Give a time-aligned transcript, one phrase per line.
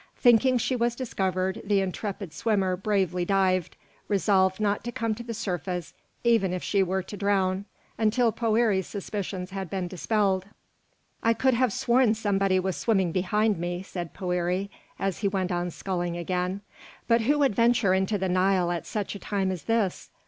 [0.17, 3.77] Thinking she was discovered, the intrepid swimmer bravely dived,
[4.07, 5.93] resolved not to come to the surface,
[6.23, 7.65] even were she to drown,
[7.99, 10.45] until Poëri's suspicions had been dispelled.
[11.21, 15.69] "I could have sworn somebody was swimming behind me," said Poëri, as he went on
[15.69, 16.61] sculling again;
[17.07, 20.09] "but who would venture into the Nile at such a time as this?